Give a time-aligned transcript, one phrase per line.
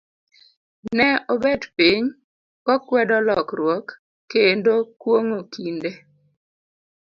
[0.97, 2.03] ne obet piny,
[2.65, 3.85] kokwedo lokruok,
[4.31, 5.91] kendo kuong'o kinde.